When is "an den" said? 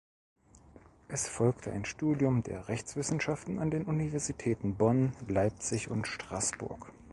3.59-3.83